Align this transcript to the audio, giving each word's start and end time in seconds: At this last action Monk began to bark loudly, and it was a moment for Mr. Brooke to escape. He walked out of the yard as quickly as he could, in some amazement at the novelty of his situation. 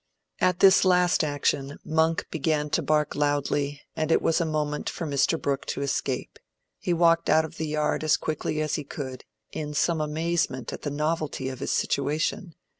At 0.39 0.61
this 0.61 0.83
last 0.83 1.23
action 1.23 1.77
Monk 1.85 2.25
began 2.31 2.71
to 2.71 2.81
bark 2.81 3.13
loudly, 3.15 3.83
and 3.95 4.11
it 4.11 4.19
was 4.19 4.41
a 4.41 4.45
moment 4.47 4.89
for 4.89 5.05
Mr. 5.05 5.39
Brooke 5.39 5.67
to 5.67 5.83
escape. 5.83 6.39
He 6.79 6.91
walked 6.91 7.29
out 7.29 7.45
of 7.45 7.57
the 7.57 7.67
yard 7.67 8.03
as 8.03 8.17
quickly 8.17 8.61
as 8.63 8.73
he 8.73 8.83
could, 8.83 9.25
in 9.51 9.75
some 9.75 10.01
amazement 10.01 10.73
at 10.73 10.81
the 10.81 10.89
novelty 10.89 11.49
of 11.49 11.59
his 11.59 11.71
situation. 11.71 12.55